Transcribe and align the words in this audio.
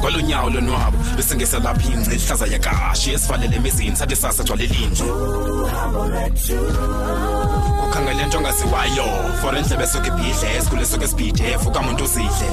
kwalonyawo 0.00 0.50
lonwabo 0.50 0.98
bese 1.16 1.36
ngeselapha 1.36 1.92
ingci 1.92 2.14
ihlaza 2.16 2.46
yakashi 2.46 3.12
esivalele 3.12 3.56
emizini 3.56 3.96
sathi 3.96 4.16
sasa 4.16 4.42
gcwale 4.42 4.66
linje 4.66 5.04
ukhangele 7.88 8.26
nto 8.26 8.38
ongaziwayo 8.38 9.06
for 9.40 9.56
endlebe 9.56 9.84
esuke 9.84 10.08
ibhidle 10.08 10.56
esikhule 10.56 10.82
esuke 10.82 11.04
esibhidef 11.04 11.66
ukamuntu 11.66 12.04
uzidle. 12.04 12.48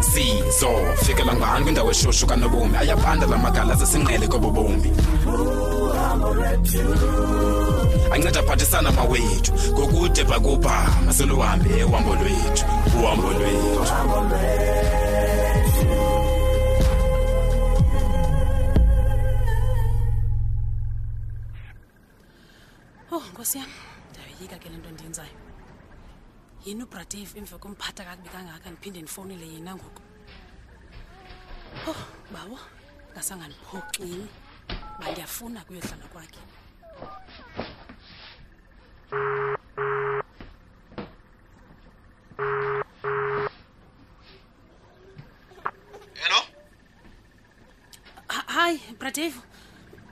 Sizo 0.00 0.70
fikela 1.04 1.34
ngani 1.34 1.64
kwindawo 1.64 1.90
eshushu 1.90 2.26
kanobomi? 2.26 2.76
Ayabanda 2.76 3.26
la 3.26 3.38
magala 3.38 3.74
zesinqele 3.74 4.28
kobo 4.28 4.50
bomi 4.50 4.92
anceda 8.14 8.40
aphathisana 8.40 8.90
mawethu 8.92 9.52
ngokude 9.72 10.24
bhakubha 10.24 10.76
maseluhambe 11.06 11.84
uhambo 11.84 12.14
lwethu 12.14 12.64
uhambo 12.98 13.28
lwethu 13.32 13.78
Oh 23.10 23.22
Nkosi 23.32 23.58
yami, 23.58 23.72
ndiyayoyika 24.10 24.58
ke 24.58 24.68
lento 24.68 24.90
ndiyenzayo. 24.90 25.36
Yini 26.64 26.82
uBradave 26.82 27.38
emva 27.38 27.58
komphatha 27.58 28.04
kakubi 28.04 28.28
kangaka 28.28 28.70
ndiphinde 28.70 29.00
ndifowunele 29.02 29.46
yena 29.54 29.72
ngoku. 29.76 30.02
Oh, 31.90 32.00
bawo, 32.32 32.58
ngasangandiphoxini. 33.12 34.28
Bandiyafuna 34.98 35.60
kuyohlala 35.66 36.06
kwakhe. 36.12 36.40
hello 46.14 46.40
Ha- 48.28 48.44
Hayi, 48.46 48.80
Bradave. 48.98 49.34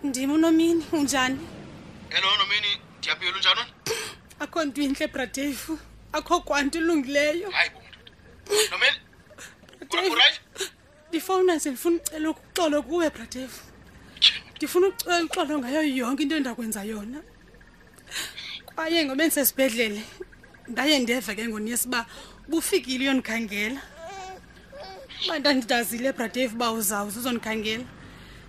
Ndim 0.03 0.31
unomini, 0.33 0.85
unjani? 0.93 1.49
hello 2.09 2.37
nomini 2.39 2.81
ndiyaphila 2.99 3.37
unjani 3.37 3.61
Akho 4.41 4.65
nto 4.65 4.83
intle 4.83 5.07
Bradave. 5.09 5.79
Akho 6.13 6.41
kwanto 6.41 6.79
ilungileyo. 6.79 7.51
hayi 7.51 7.71
bo 7.71 7.81
nomini 8.71 8.97
Bradave. 9.91 10.41
Ndifowuna 11.09 11.55
nje 11.57 11.71
ndifuna 11.71 11.97
ucela 11.97 12.31
ukuxolo 12.31 12.83
kuwe 12.83 13.11
Bradave. 13.11 13.53
Ndifuna 14.57 14.87
ucela 14.89 15.25
uxolo 15.25 15.59
ngayo 15.59 15.83
yonke 15.83 16.23
into 16.23 16.37
endakwenza 16.37 16.83
yona. 16.85 17.21
Kwaye 18.67 19.05
ngoba 19.05 19.25
ndisesibhedlele 19.25 20.03
ndaye 20.69 20.99
ndeve 20.99 21.35
ke 21.37 21.45
ngonesi 21.49 21.89
uba 21.89 22.07
bufikile 22.49 23.05
uyondikhangela. 23.05 23.81
Uba 25.25 25.39
ndandidazile 25.39 26.13
Bradave 26.13 26.55
uba 26.55 26.73
uzawuze 26.73 27.19
uzondikhangela. 27.19 27.85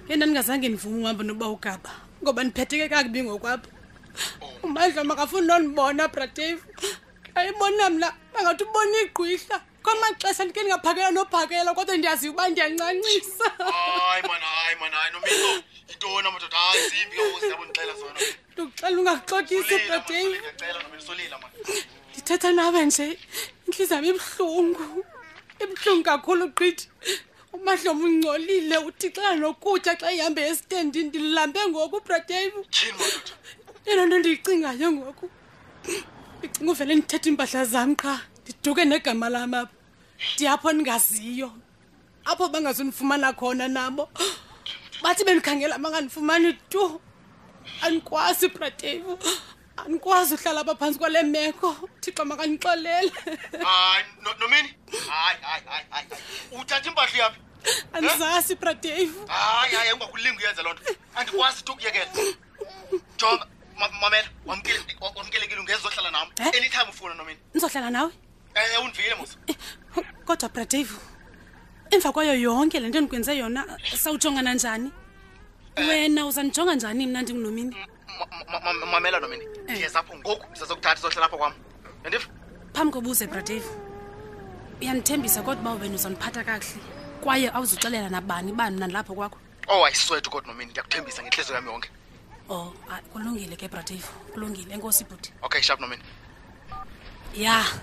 Ke 0.07 0.15
ndandingazange 0.15 0.69
ndivume 0.69 1.03
uhambe 1.03 1.23
noba 1.23 1.47
ugaba 1.47 1.91
ngoba 2.23 2.43
ndiphetheke 2.43 2.89
kakubi 2.89 3.23
ngokwapha. 3.23 3.67
Umandla 4.63 5.03
makafuni 5.03 5.47
nondibona 5.47 6.07
Bradave. 6.07 6.63
Ayibona 7.35 7.89
mna 7.89 8.13
bangathi 8.33 8.63
ubona 8.63 8.97
igqwihla. 9.03 9.57
Kwamaxesha 9.83 10.43
ndike 10.45 10.61
ndingaphakela 10.63 11.11
nophakela 11.11 11.73
kodwa 11.75 11.97
ndiyaziyo 11.97 12.31
uba 12.31 12.49
ndiyancancisa. 12.49 13.47
hayi 13.59 14.23
man 14.29 14.41
hayi 14.41 14.75
man 14.79 14.91
hayi 14.91 15.11
nomini 15.13 15.63
yintoni 15.89 16.27
amadoda 16.27 16.57
hayi 16.57 16.89
zimbi 16.89 17.15
ke 17.15 17.47
yabo 17.47 17.65
ndixela 17.65 17.93
zona 18.01 18.19
Ndikuxela 18.53 18.97
ungaxokisi 18.99 19.75
man 21.41 21.51
Ndithetha 22.11 22.51
nawe 22.51 22.85
nje 22.85 23.19
intliziyo 23.65 23.95
yam 23.95 24.05
ibuhlungu. 24.05 25.05
Ibuhlungu 25.63 26.03
kakhulu 26.03 26.47
gqithi. 26.49 26.85
Umahlomo 27.53 28.05
ungcolile 28.05 28.77
utixela 28.87 29.35
nokutya 29.35 29.95
xa 29.99 30.11
ihambe 30.11 30.41
esitendini 30.49 31.07
ndilambe 31.09 31.59
ngoku 31.69 32.01
madoda 32.99 33.33
Yena 33.85 34.05
nto 34.05 34.17
ndiyicingayo 34.19 34.91
ngoku. 34.91 35.25
Ndicinga 36.39 36.71
uvele 36.71 36.95
ndithethe 36.95 37.29
iimpahla 37.29 37.65
zam 37.65 37.95
qha 37.95 38.13
ndiduke 38.41 38.85
negama 38.85 39.29
lam 39.29 39.53
apha. 39.53 39.73
Ndiyapho 40.33 40.71
ndingaziyo. 40.73 41.51
Apho 42.25 42.49
bangazundifumana 42.49 43.33
khona 43.33 43.67
nabo. 43.67 44.09
Bathi 45.03 45.23
bendikhangela 45.25 45.77
bangandifumani 45.77 46.53
tu. 46.69 47.01
Andikwazi 47.81 48.47
Bradave. 48.49 49.17
Andikwazi 49.77 50.33
uhlala 50.35 50.61
apha 50.61 50.75
phantsi 50.75 50.99
kwale 50.99 51.23
meko. 51.23 51.75
Thixo 52.01 52.25
makandixolele. 52.25 53.11
hayi 53.63 54.05
nomini 54.39 54.69
hayi 55.09 55.37
hayi 55.41 55.85
hayi 55.89 56.07
uthatha 56.61 56.89
impahla 56.89 57.17
yaphi 57.23 57.39
Andizazi 57.93 58.55
Bradave. 58.55 59.11
hayi 59.27 59.75
hayi 59.75 59.93
ungakulinga 59.93 60.39
uyenza 60.39 60.63
loo 60.63 60.73
nto 60.73 60.83
andikwazi 61.15 61.63
tu 61.63 61.71
ukuyekela 61.71 62.05
jonga 63.17 63.47
mamela 64.01 64.29
wamkelekile 64.45 65.59
ungezohlala 65.59 66.11
nam 66.11 66.27
Eh? 66.39 66.47
anytime 66.47 66.89
ufuna 66.89 67.13
nomini 67.15 67.39
Ndizohlala 67.53 67.89
nawe. 67.89 68.11
um 68.79 68.85
undivile 68.85 69.15
mos 69.15 69.37
Kodwa 70.25 70.49
Bradave. 70.49 70.93
Emva 71.91 72.11
kwayo 72.11 72.35
yonke 72.35 72.79
le 72.79 72.87
nto 72.89 72.97
endikwenze 72.97 73.37
yona 73.37 73.61
sawujongana 73.95 74.53
njani? 74.53 74.91
Wena 75.77 76.25
uzandijonga 76.25 76.75
njani 76.75 77.07
mna 77.07 77.21
ndingunomini? 77.21 77.75
Ma- 78.19 78.59
ma- 78.61 78.73
ma- 78.73 78.85
mamela 78.85 79.19
nomini 79.19 79.45
ndiyezapho 79.63 80.17
ngoku 80.17 80.45
ndizazokuthatha 80.51 80.95
sizohlala 80.95 81.25
apho 81.27 81.37
kwam. 81.37 81.53
Andiva 82.03 82.25
phambi 82.73 82.93
kobuze 82.93 83.27
bradave 83.27 83.65
uyandithembisa 84.81 85.41
kodwa 85.41 85.73
uba 85.73 85.83
wena 85.83 85.95
uzandiphatha 85.95 86.43
kakuhle 86.43 86.81
kwaye 87.21 87.49
awuzuxelela 87.55 88.09
nabani 88.09 88.51
bani 88.51 88.75
ndilapho 88.77 89.13
kwakho? 89.15 89.37
Oh 89.67 89.85
ayiswethu 89.85 90.29
kodwa 90.29 90.47
nomini 90.53 90.71
ndiyakuthembisa 90.71 91.21
ngentliziyo 91.21 91.55
yam 91.55 91.65
yonke. 91.67 91.89
Oh 92.49 92.73
ah, 92.91 93.01
kulungile 93.13 93.55
ke 93.55 93.67
bradave 93.67 94.03
kulungile 94.33 94.73
enkosi 94.73 95.03
ibhuti 95.03 95.31
okay 95.41 95.61
shap 95.61 95.79
nomini. 95.79 96.03
Ya. 97.35 97.65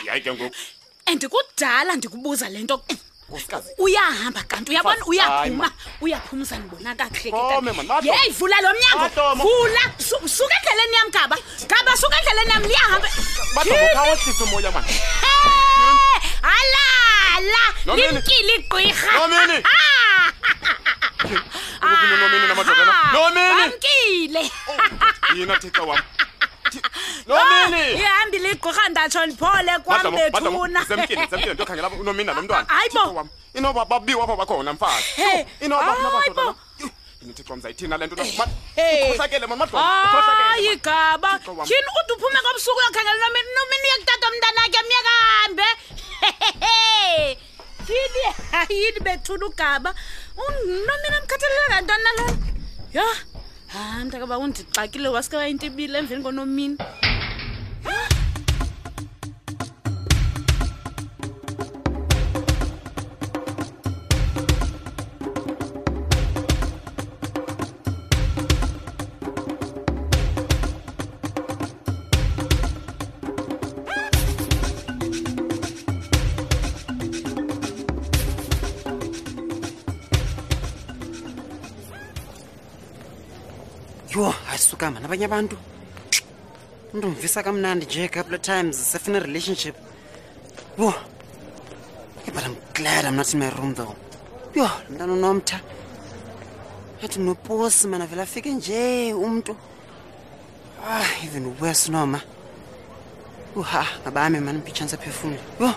and 1.07 1.29
kudala 1.29 1.97
ndikubuza 1.97 2.49
le 2.49 2.59
nto. 2.59 2.83
Nkosikazi 3.29 3.69
uyahamba 3.79 4.43
kanti 4.43 4.71
uyabona 4.71 5.05
uyaphuma. 5.07 5.71
uyaphumza 6.01 6.59
ndibona 6.59 6.95
kakuhle 6.95 7.31
yeyi 8.03 8.31
vula 8.39 8.57
lo 8.61 8.71
mnyango. 8.75 9.09
Vula. 9.45 9.83
Suka 10.37 10.55
endleleni 10.59 10.97
yam 10.97 11.11
gaba. 11.11 11.37
Gaba 11.69 11.97
suka 11.97 12.17
endleleni 12.19 12.51
yam 12.53 12.63
liyahamba. 12.63 13.09
Badobo 13.55 13.87
umoya 14.45 14.71
mani 14.71 14.95
alala 16.43 17.63
limkile 17.97 18.55
igqwirha 18.55 19.13
Nomini. 19.19 19.59
Bamkile. 23.59 24.51
Yina 25.35 25.57
thixo 25.57 25.87
wam 25.87 26.01
nomini 27.29 27.93
ihambile 27.93 28.51
igqwirha 28.51 28.89
ndatsho 28.89 29.27
ndiphole 29.27 29.73
kwam 29.85 29.97
Madomo, 29.99 30.19
madomo, 30.33 30.59
bethuna 30.59 30.85
zemkile 30.85 31.27
zemkile 31.31 31.55
nto 31.55 31.65
khangela 31.65 31.89
unomini 31.89 32.25
nalo 32.29 32.43
mntwana 32.43 32.67
Hayi 32.69 32.91
bo. 32.91 33.01
Thixo 33.01 33.15
wam. 33.15 33.29
Inoba 33.55 33.85
babiwa 33.85 34.25
apha 34.25 34.37
bakhona 34.37 34.73
mfazi 34.73 35.05
Hey, 35.17 35.45
inoba 35.61 35.85
hayi 35.85 36.03
nabadoda 36.03 36.43
bo. 36.43 36.55
yini 37.23 37.35
thixo 37.35 37.53
wam 37.53 37.61
zayithina 37.61 37.97
le 37.97 38.07
nto 38.07 38.17
Hey. 38.77 39.05
ukhohlakele 39.11 39.47
mani 39.47 39.61
madoda 39.61 39.79
hayi 39.83 40.77
gaba. 40.77 41.39
Thixo 41.39 41.53
wam. 41.57 41.67
tyhini 41.67 41.89
ude 42.05 42.13
uphume 42.15 42.41
kobusuku 42.45 42.79
uyokhangela 42.79 43.19
nomini 43.25 43.51
nomini 43.57 43.87
uyekutata 43.89 44.27
umntanakhe 44.31 44.81
myeka 44.89 45.15
hambe 45.31 45.69
tyhini 47.87 48.23
hayini 48.53 49.01
bethuna 49.01 49.47
ugaba. 49.47 49.95
Nomini 50.37 51.17
amkhathalela 51.19 51.69
ngantoni 51.69 52.05
nalona 52.05 52.37
yho 52.95 53.09
hayi 53.73 54.05
mntakaba 54.05 54.39
undixakile 54.39 55.09
waske 55.09 55.37
wayintibile 55.37 55.99
emveni 55.99 56.23
konomini. 56.23 56.79
Yho 84.59 84.65
ayisuka 84.65 84.91
mani 84.91 85.07
abanye 85.07 85.25
abantu. 85.25 85.57
Umntu 86.93 87.09
umvisa 87.09 87.43
kamnandi 87.43 87.87
nje 87.87 88.05
a 88.05 88.09
couple 88.09 88.35
of 88.35 88.43
times 88.43 88.77
sefuna 88.77 89.21
relationship 89.21 89.77
yho 90.79 90.95
Yeah, 92.25 92.35
but 92.35 92.45
i'm 92.45 92.57
glad 92.75 93.05
i'm 93.05 93.17
not 93.17 93.33
in 93.33 93.41
my 93.41 93.51
room 93.51 93.75
though. 93.75 93.95
Yho 94.55 94.69
mntana 94.91 95.13
unomtha. 95.13 95.61
Athi 97.03 97.19
noposi 97.21 97.89
mani 97.89 98.05
avele 98.05 98.23
afike 98.23 98.51
nje 98.51 99.15
umntu. 99.15 99.57
Ah 100.85 101.07
even 101.25 101.55
worse 101.61 101.89
noma. 101.89 102.21
Uha 103.57 103.87
ngabami 104.03 104.41
mani 104.41 104.59
mpitshanisa 104.59 104.97
phefumle 104.97 105.41
yho. 105.61 105.75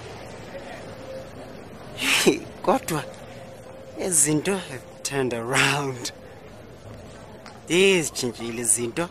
Kodwa 2.64 3.04
ezinto 4.00 4.58
have 4.58 4.84
turned 5.04 5.34
around 5.34 6.12
ezitshintshile 7.70 8.62
izinto 8.62 9.10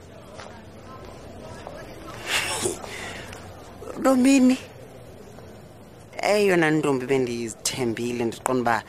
lomini 4.03 4.59
eyona 6.31 6.71
ntombi 6.71 7.07
bendizithembile 7.07 8.25
ndiqonda 8.25 8.61
uba 8.61 8.83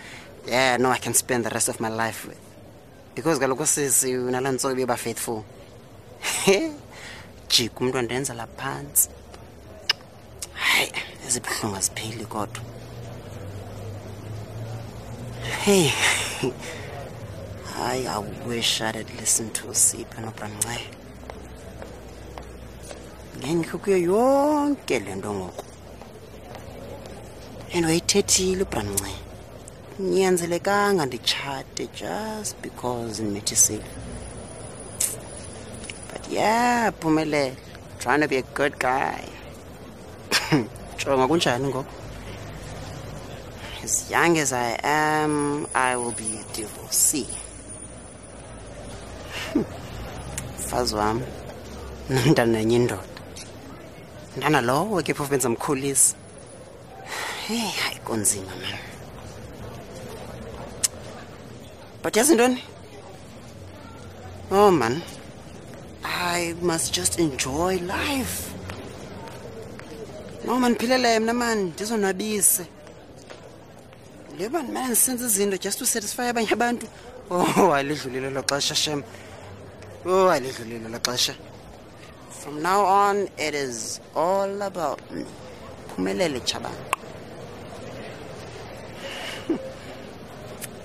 yeah 0.47 0.77
no 0.79 0.91
i 0.91 0.99
can 0.99 1.13
spend 1.13 1.43
the 1.43 1.49
rest 1.49 1.69
of 1.69 1.79
my 1.79 1.89
life 1.89 2.27
with. 2.27 2.51
Because 3.15 3.39
kaloku 3.39 3.65
sisi 3.65 4.13
nalaa 4.13 4.51
ntsobi 4.51 4.81
yoba 4.81 4.97
faithful. 4.97 5.43
Jika 7.49 7.79
umntu 7.79 7.97
andenzela 7.97 8.47
phantsi. 8.47 9.09
Hayi 10.53 10.91
ezibuhlungu 11.27 11.75
azipheli 11.75 12.25
kodwa. 12.25 12.63
Hey 15.65 15.91
I, 17.81 18.05
I 18.05 18.19
wish 18.45 18.79
I'd 18.79 18.95
had 18.95 19.09
listened 19.19 19.55
to 19.55 19.63
Sipho 19.73 20.21
noBramncane. 20.21 20.85
Ngengikho 23.37 23.77
kuyo 23.79 23.97
yonke 23.97 24.99
le 24.99 25.15
nto 25.15 25.33
ngoku. 25.33 25.65
And 27.73 27.85
wayithethile 27.85 28.63
uBramncane. 28.65 29.15
Nyanzelekanga 29.99 31.05
nditshate 31.05 31.87
just 31.93 32.61
because 32.61 33.19
ndimethesile. 33.19 33.83
But 36.11 36.29
yeah, 36.29 36.91
Phumelele, 36.91 37.55
trying 37.99 38.21
to 38.21 38.27
be 38.27 38.37
a 38.37 38.43
good 38.53 38.77
guy. 38.77 39.27
Jonga 40.97 41.27
kunjani 41.27 41.67
ngoku? 41.67 41.85
As 43.83 44.11
young 44.11 44.37
as 44.37 44.53
I 44.53 44.79
am, 44.83 45.65
I 45.73 45.95
will 45.97 46.11
be 46.11 46.37
a 46.37 46.53
divorcee. 46.53 47.27
Mfazi 50.71 50.95
wam. 50.95 51.21
Nomntana 52.09 52.51
nenye 52.51 52.75
indoda. 52.75 53.03
Mntana 54.37 54.61
lowo 54.61 55.03
ke 55.03 55.13
phofu 55.13 55.31
benza 55.31 55.49
mkhulisa 55.49 56.15
heyi 57.47 57.71
hayi 57.71 57.99
kunzima 58.05 58.51
man. 58.61 58.79
But 62.03 62.17
yazi 62.17 62.35
ntoni? 62.35 62.63
Oh 64.51 64.71
man. 64.71 65.01
I 66.03 66.53
must 66.61 66.93
just 66.93 67.19
enjoy 67.19 67.77
life. 67.77 68.53
No 70.45 70.59
man 70.59 70.71
ndiphilele 70.71 71.19
mna 71.19 71.33
mani 71.33 71.63
ndizonwabise. 71.63 72.65
Le 74.39 74.49
ba 74.49 74.63
ndimane 74.63 74.87
ndisenza 74.87 75.25
izinto 75.25 75.57
just 75.57 75.79
to 75.79 75.85
satisfy 75.85 76.29
abanye 76.29 76.51
abantu. 76.53 76.87
Oh 77.29 77.73
alidlulile 77.75 78.29
lo 78.29 78.43
xesha 78.43 78.75
shem 78.75 79.03
Oh. 80.03 80.33
From 82.29 82.61
now 82.61 82.83
on, 82.83 83.27
it 83.37 83.53
is 83.53 83.99
all 84.15 84.61
about 84.63 84.99
me. 85.11 85.25
Phumelele 85.89 86.39
Chabanga. 86.41 86.73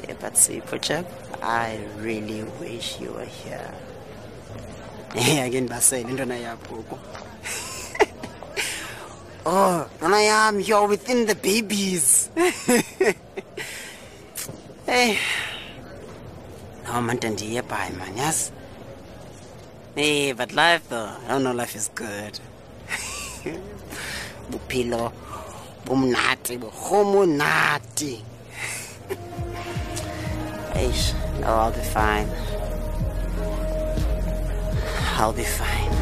yeah, 0.06 0.14
but 0.20 0.36
see, 0.36 0.60
Pochab, 0.60 1.06
I 1.42 1.80
really 1.98 2.42
wish 2.60 3.00
you 3.00 3.12
were 3.12 3.24
here. 3.24 3.72
Yeah, 5.14 5.44
again, 5.44 5.68
basele 5.68 6.02
intwana 6.04 6.36
yakho 6.36 6.84
gogo. 6.84 6.98
Oh, 9.46 9.88
ntwana 9.98 10.20
yam, 10.26 10.60
you're 10.60 10.86
within 10.88 11.24
the 11.24 11.34
babies. 11.34 12.28
hey. 14.84 15.18
No, 16.84 17.00
man, 17.00 17.16
ndiye 17.18 17.62
bye, 17.66 17.90
man, 17.96 18.14
yes? 18.16 18.52
Hey, 19.96 20.32
but 20.32 20.52
life 20.52 20.90
though, 20.90 21.10
I 21.24 21.28
don't 21.28 21.42
know 21.42 21.52
life 21.52 21.74
is 21.74 21.88
good. 21.94 22.38
Bupilo, 24.50 25.10
bumnati, 25.86 26.58
buhumunati. 26.58 28.20
Eish, 30.74 31.14
no, 31.40 31.46
I'll 31.46 31.72
be 31.72 31.80
fine. 31.80 32.28
I'll 35.16 35.32
be 35.32 35.44
fine. 35.44 35.94